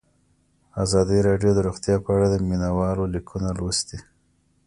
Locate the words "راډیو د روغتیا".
1.27-1.95